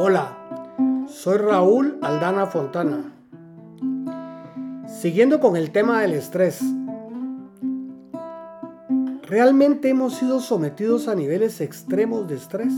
Hola, 0.00 0.38
soy 1.08 1.38
Raúl 1.38 1.98
Aldana 2.02 2.46
Fontana. 2.46 3.12
Siguiendo 4.86 5.40
con 5.40 5.56
el 5.56 5.72
tema 5.72 6.02
del 6.02 6.12
estrés, 6.12 6.60
¿realmente 9.22 9.88
hemos 9.88 10.14
sido 10.14 10.38
sometidos 10.38 11.08
a 11.08 11.16
niveles 11.16 11.60
extremos 11.60 12.28
de 12.28 12.36
estrés? 12.36 12.72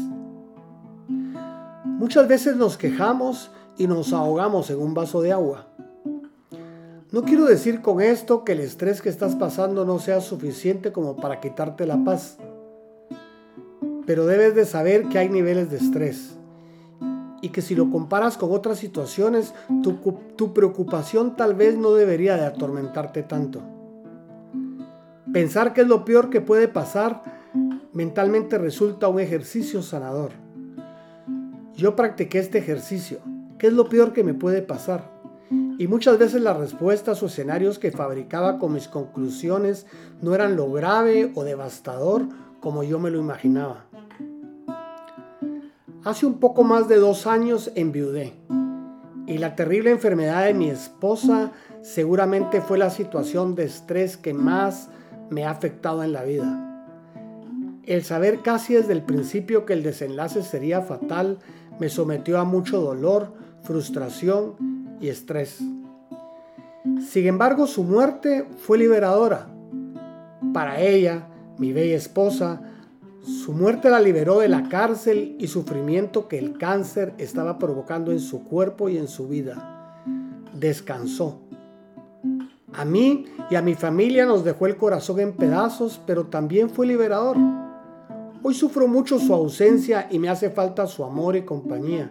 Muchas 1.85 2.27
veces 2.27 2.57
nos 2.57 2.79
quejamos 2.79 3.51
y 3.77 3.87
nos 3.87 4.15
ahogamos 4.15 4.71
en 4.71 4.81
un 4.81 4.95
vaso 4.95 5.21
de 5.21 5.33
agua. 5.33 5.67
No 7.13 7.23
quiero 7.25 7.45
decir 7.45 7.83
con 7.83 8.01
esto 8.01 8.45
que 8.45 8.53
el 8.53 8.61
estrés 8.61 9.03
que 9.03 9.11
estás 9.11 9.37
pasando 9.37 9.85
no 9.85 9.99
sea 9.99 10.23
suficiente 10.23 10.91
como 10.91 11.17
para 11.17 11.39
quitarte 11.39 11.85
la 11.85 12.03
paz, 12.03 12.39
pero 14.07 14.25
debes 14.25 14.55
de 14.55 14.65
saber 14.65 15.11
que 15.11 15.19
hay 15.19 15.29
niveles 15.29 15.71
de 15.71 15.77
estrés 15.77 16.40
y 17.43 17.51
que 17.51 17.63
si 17.63 17.75
lo 17.75 17.91
comparas 17.91 18.37
con 18.37 18.53
otras 18.53 18.79
situaciones, 18.79 19.55
tu, 19.83 20.53
preocupación 20.53 21.37
tal 21.37 21.55
vez 21.55 21.77
no 21.77 21.93
debería 21.93 22.37
de 22.37 22.45
atormentarte 22.45 23.23
tanto. 23.23 23.61
Pensar 25.33 25.73
que 25.73 25.83
es 25.83 25.87
lo 25.87 26.05
peor 26.05 26.31
que 26.31 26.41
puede 26.41 26.69
pasar 26.69 27.23
mentalmente 27.93 28.59
resulta 28.59 29.09
un 29.09 29.21
ejercicio 29.21 29.83
sanador. 29.83 30.33
Yo 31.75 31.97
practiqué 31.97 32.39
este 32.39 32.59
ejercicio. 32.59 33.19
¿Qué 33.59 33.69
es 33.69 33.73
lo 33.73 33.89
peor 33.89 34.13
que 34.13 34.25
me 34.25 34.35
puede 34.35 34.63
pasar? 34.63 35.11
Y 35.79 35.87
muchas 35.87 36.19
veces 36.19 36.43
las 36.43 36.57
respuestas 36.57 37.23
o 37.23 37.27
escenarios 37.27 37.79
que 37.79 37.91
fabricaba 37.91 38.59
con 38.59 38.73
mis 38.73 38.87
conclusiones 38.87 39.87
no 40.21 40.35
eran 40.35 40.57
lo 40.57 40.71
grave 40.71 41.33
o 41.35 41.43
devastador 41.43 42.29
como 42.61 42.83
yo 42.83 42.99
me 42.99 43.11
lo 43.11 43.19
imaginaba. 43.19 43.90
Hace 46.03 46.25
un 46.25 46.41
poco 46.41 46.65
más 46.65 46.89
de 46.89 46.97
dos 46.97 47.27
años 47.27 47.71
enviudé 47.75 48.33
y 49.27 49.37
la 49.37 49.55
terrible 49.55 49.91
enfermedad 49.91 50.47
de 50.47 50.55
mi 50.55 50.71
esposa 50.71 51.53
seguramente 51.83 52.63
fue 52.63 52.79
la 52.79 52.89
situación 52.89 53.55
de 53.55 53.65
estrés 53.65 54.17
que 54.17 54.33
más 54.33 54.89
me 55.29 55.45
ha 55.45 55.51
afectado 55.51 56.03
en 56.03 56.15
la 56.15 56.25
vida. 56.25 56.89
El 57.85 58.03
saber 58.03 58.41
casi 58.41 58.75
desde 58.75 58.95
el 58.95 59.03
principio 59.03 59.67
que 59.67 59.75
el 59.75 59.83
desenlace 59.83 60.43
sería 60.43 60.81
fatal 60.81 61.39
me 61.79 61.91
sometió 61.91 62.39
a 62.41 62.45
mucho 62.45 62.81
dolor, 62.81 63.35
frustración 63.63 64.97
y 65.03 65.09
estrés. 65.09 65.59
Sin 67.07 67.27
embargo, 67.27 67.67
su 67.67 67.85
muerte 67.85 68.47
fue 68.57 68.79
liberadora. 68.79 69.49
Para 70.55 70.81
ella, 70.81 71.29
mi 71.59 71.75
bella 71.75 71.97
esposa, 71.97 72.63
su 73.23 73.53
muerte 73.53 73.91
la 73.91 74.01
liberó 74.01 74.39
de 74.39 74.49
la 74.49 74.69
cárcel 74.69 75.37
y 75.39 75.49
sufrimiento 75.49 76.27
que 76.27 76.39
el 76.39 76.57
cáncer 76.57 77.13
estaba 77.19 77.59
provocando 77.59 78.13
en 78.13 78.21
su 78.21 78.45
cuerpo 78.45 78.89
y 78.89 78.97
en 78.97 79.09
su 79.09 79.29
vida. 79.29 80.03
Descansó. 80.55 81.43
A 82.73 82.85
mí 82.85 83.27
y 83.51 83.57
a 83.57 83.63
mi 83.63 83.75
familia 83.75 84.25
nos 84.25 84.45
dejó 84.45 84.67
el 84.67 84.77
corazón 84.77 85.21
en 85.21 85.33
pedazos, 85.33 86.01
pero 86.07 86.27
también 86.27 86.71
fue 86.71 86.87
liberador. 86.87 87.37
Hoy 88.43 88.55
sufro 88.55 88.89
mucho 88.89 89.19
su 89.19 89.35
ausencia 89.35 90.09
y 90.11 90.19
me 90.19 90.31
hace 90.31 90.49
falta 90.49 90.87
su 90.87 91.05
amor 91.05 91.37
y 91.37 91.43
compañía, 91.43 92.11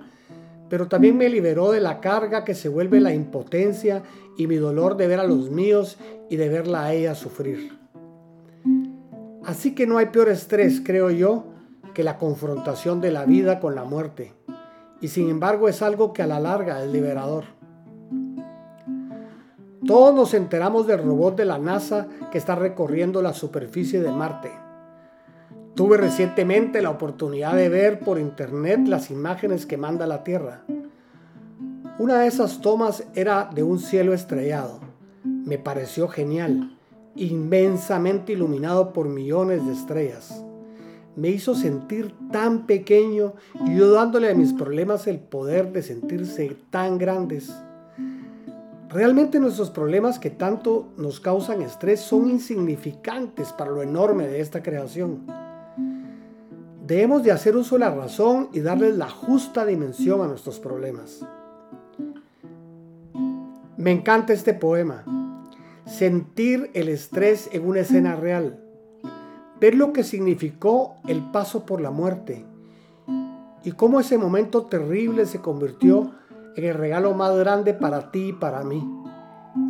pero 0.70 0.88
también 0.88 1.18
me 1.18 1.28
liberó 1.28 1.72
de 1.72 1.80
la 1.80 2.02
carga 2.02 2.44
que 2.46 2.54
se 2.54 2.70
vuelve 2.70 3.00
la 3.00 3.14
impotencia 3.16 4.04
y 4.38 4.46
mi 4.46 4.58
dolor 4.58 4.96
de 4.96 5.08
ver 5.08 5.20
a 5.20 5.24
los 5.24 5.50
míos 5.50 5.98
y 6.30 6.36
de 6.36 6.50
verla 6.50 6.86
a 6.86 6.94
ella 6.94 7.16
sufrir. 7.16 7.79
Así 9.50 9.74
que 9.74 9.88
no 9.88 9.98
hay 9.98 10.06
peor 10.06 10.30
estrés, 10.30 10.80
creo 10.80 11.10
yo, 11.10 11.46
que 11.96 12.04
la 12.04 12.20
confrontación 12.20 13.02
de 13.02 13.10
la 13.10 13.26
vida 13.26 13.60
con 13.60 13.74
la 13.74 13.84
muerte. 13.84 14.32
Y 15.02 15.08
sin 15.08 15.28
embargo 15.28 15.68
es 15.68 15.82
algo 15.82 16.14
que 16.14 16.22
a 16.22 16.28
la 16.28 16.40
larga 16.40 16.84
es 16.84 16.92
liberador. 16.92 17.46
Todos 19.88 20.14
nos 20.14 20.36
enteramos 20.36 20.86
del 20.86 21.02
robot 21.02 21.36
de 21.36 21.46
la 21.46 21.58
NASA 21.58 22.08
que 22.32 22.38
está 22.38 22.54
recorriendo 22.54 23.24
la 23.24 23.34
superficie 23.34 24.04
de 24.04 24.12
Marte. 24.12 24.52
Tuve 25.74 25.98
recientemente 25.98 26.84
la 26.84 26.92
oportunidad 26.92 27.56
de 27.56 27.70
ver 27.70 28.02
por 28.02 28.20
internet 28.20 28.82
las 28.86 29.10
imágenes 29.10 29.66
que 29.66 29.78
manda 29.78 30.06
la 30.06 30.24
Tierra. 30.24 30.62
Una 31.98 32.20
de 32.20 32.28
esas 32.28 32.62
tomas 32.62 33.04
era 33.16 33.50
de 33.52 33.64
un 33.64 33.80
cielo 33.80 34.14
estrellado. 34.14 34.80
Me 35.24 35.58
pareció 35.58 36.08
genial 36.08 36.76
inmensamente 37.16 38.34
iluminado 38.34 38.94
por 38.94 39.08
millones 39.08 39.66
de 39.66 39.74
estrellas. 39.74 40.44
Me 41.16 41.30
hizo 41.30 41.56
sentir 41.56 42.14
tan 42.32 42.66
pequeño 42.66 43.34
y 43.66 43.76
yo 43.76 43.92
dándole 43.92 44.30
a 44.30 44.36
mis 44.36 44.54
problemas 44.54 45.08
el 45.08 45.20
poder 45.20 45.74
de 45.74 45.84
sentirse 45.84 46.56
tan 46.70 46.98
grandes. 46.98 47.54
Realmente 48.90 49.40
nuestros 49.40 49.70
problemas 49.70 50.18
que 50.18 50.30
tanto 50.30 50.94
nos 50.98 51.20
causan 51.20 51.62
estrés 51.62 52.00
son 52.00 52.30
insignificantes 52.30 53.52
para 53.52 53.72
lo 53.72 53.84
enorme 53.84 54.28
de 54.28 54.40
esta 54.40 54.64
creación. 54.64 55.26
Debemos 56.88 57.22
de 57.22 57.32
hacer 57.32 57.56
uso 57.56 57.76
de 57.76 57.82
la 57.82 57.94
razón 57.94 58.50
y 58.54 58.62
darles 58.62 58.98
la 58.98 59.10
justa 59.10 59.66
dimensión 59.66 60.22
a 60.22 60.28
nuestros 60.28 60.60
problemas. 60.60 61.24
Me 63.78 63.92
encanta 63.92 64.34
este 64.34 64.54
poema 64.54 65.04
sentir 65.90 66.70
el 66.76 66.88
estrés 66.88 67.50
en 67.52 67.68
una 67.68 67.80
escena 67.80 68.16
real, 68.16 68.60
ver 69.60 69.76
lo 69.76 69.92
que 69.92 70.04
significó 70.04 70.96
el 71.08 71.32
paso 71.32 71.66
por 71.66 71.82
la 71.82 71.92
muerte 71.92 72.46
y 73.64 73.72
cómo 73.72 74.00
ese 74.00 74.18
momento 74.18 74.68
terrible 74.68 75.26
se 75.26 75.40
convirtió 75.40 76.12
en 76.56 76.64
el 76.64 76.76
regalo 76.76 77.14
más 77.14 77.36
grande 77.38 77.74
para 77.74 78.12
ti 78.12 78.30
y 78.30 78.34
para 78.34 78.64
mí, 78.64 78.88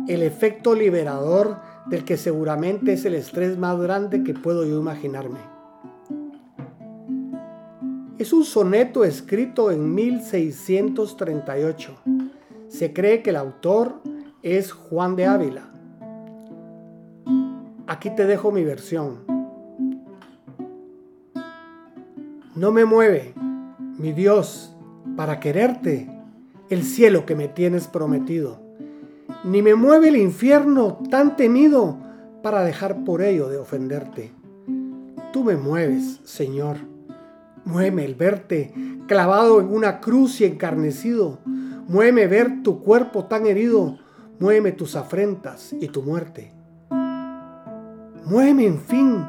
el 0.08 0.22
efecto 0.22 0.74
liberador 0.74 1.58
del 1.86 2.04
que 2.04 2.16
seguramente 2.16 2.92
es 2.92 3.04
el 3.06 3.14
estrés 3.14 3.58
más 3.58 3.80
grande 3.80 4.22
que 4.22 4.34
puedo 4.34 4.64
yo 4.64 4.78
imaginarme. 4.78 5.40
Es 8.18 8.34
un 8.34 8.44
soneto 8.44 9.04
escrito 9.04 9.70
en 9.70 9.94
1638. 9.94 11.96
Se 12.68 12.92
cree 12.92 13.22
que 13.22 13.30
el 13.30 13.36
autor 13.36 14.02
es 14.42 14.72
Juan 14.72 15.16
de 15.16 15.26
Ávila. 15.26 15.69
Aquí 17.90 18.08
te 18.10 18.24
dejo 18.24 18.52
mi 18.52 18.62
versión. 18.62 19.24
No 22.54 22.70
me 22.70 22.84
mueve, 22.84 23.34
mi 23.98 24.12
Dios, 24.12 24.72
para 25.16 25.40
quererte, 25.40 26.08
el 26.68 26.84
cielo 26.84 27.26
que 27.26 27.34
me 27.34 27.48
tienes 27.48 27.88
prometido, 27.88 28.60
ni 29.42 29.60
me 29.60 29.74
mueve 29.74 30.10
el 30.10 30.18
infierno 30.18 31.00
tan 31.10 31.34
temido 31.34 31.98
para 32.44 32.62
dejar 32.62 33.02
por 33.02 33.22
ello 33.22 33.48
de 33.48 33.58
ofenderte. 33.58 34.30
Tú 35.32 35.42
me 35.42 35.56
mueves, 35.56 36.20
Señor. 36.22 36.76
Muéveme 37.64 38.04
el 38.04 38.14
verte 38.14 38.72
clavado 39.08 39.60
en 39.60 39.66
una 39.66 39.98
cruz 39.98 40.40
y 40.40 40.44
encarnecido. 40.44 41.40
Muéveme 41.88 42.28
ver 42.28 42.62
tu 42.62 42.84
cuerpo 42.84 43.24
tan 43.24 43.46
herido. 43.46 43.98
Muéveme 44.38 44.70
tus 44.70 44.94
afrentas 44.94 45.72
y 45.72 45.88
tu 45.88 46.02
muerte. 46.02 46.59
Muéveme, 48.24 48.66
en 48.66 48.78
fin, 48.78 49.26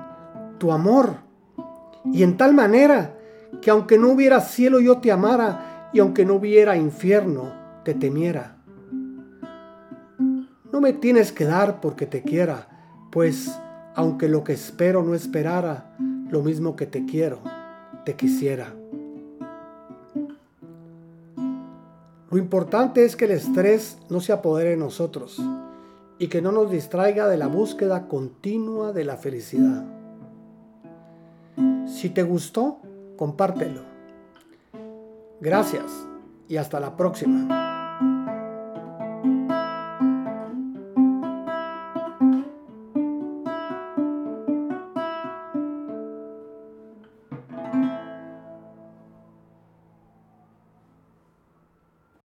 tu 0.57 0.71
amor. 0.71 1.15
Y 2.05 2.23
en 2.23 2.37
tal 2.37 2.53
manera 2.53 3.17
que 3.61 3.71
aunque 3.71 3.97
no 3.97 4.09
hubiera 4.09 4.41
cielo 4.41 4.79
yo 4.79 4.99
te 4.99 5.11
amara 5.11 5.89
y 5.93 5.99
aunque 5.99 6.25
no 6.25 6.35
hubiera 6.35 6.77
infierno 6.77 7.51
te 7.83 7.93
temiera. 7.93 8.57
No 10.71 10.79
me 10.79 10.93
tienes 10.93 11.31
que 11.31 11.45
dar 11.45 11.81
porque 11.81 12.05
te 12.05 12.21
quiera, 12.21 12.67
pues 13.11 13.51
aunque 13.95 14.29
lo 14.29 14.43
que 14.43 14.53
espero 14.53 15.03
no 15.03 15.15
esperara, 15.15 15.95
lo 16.29 16.41
mismo 16.41 16.75
que 16.75 16.85
te 16.85 17.05
quiero, 17.05 17.39
te 18.05 18.15
quisiera. 18.15 18.73
Lo 22.29 22.37
importante 22.37 23.03
es 23.03 23.17
que 23.17 23.25
el 23.25 23.31
estrés 23.31 23.97
no 24.09 24.21
se 24.21 24.31
apodere 24.31 24.69
de 24.71 24.77
nosotros 24.77 25.41
y 26.21 26.27
que 26.27 26.39
no 26.39 26.51
nos 26.51 26.69
distraiga 26.69 27.27
de 27.27 27.35
la 27.35 27.47
búsqueda 27.47 28.07
continua 28.07 28.93
de 28.93 29.05
la 29.05 29.17
felicidad. 29.17 29.83
Si 31.87 32.11
te 32.11 32.21
gustó, 32.21 32.77
compártelo. 33.17 33.81
Gracias 35.39 35.91
y 36.47 36.57
hasta 36.57 36.79
la 36.79 36.95
próxima. 36.95 37.60